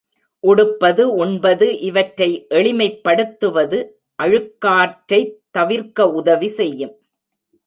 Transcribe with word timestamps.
உடுப்பது 0.43 1.01
உண்பது 1.01 1.79
இவற்றை 1.79 2.47
எளிமைப் 2.49 3.01
படுத்துவது 3.03 3.79
அழுக்காற்றைத் 4.23 5.35
தவிர்க்க 5.51 6.11
உதவி 6.11 6.47
செய்யும். 6.47 6.95